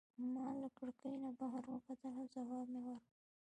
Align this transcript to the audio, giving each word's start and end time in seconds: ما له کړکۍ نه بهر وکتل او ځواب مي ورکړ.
ما 0.33 0.47
له 0.61 0.69
کړکۍ 0.77 1.13
نه 1.23 1.29
بهر 1.39 1.63
وکتل 1.73 2.13
او 2.19 2.25
ځواب 2.33 2.65
مي 2.73 2.81
ورکړ. 2.87 3.13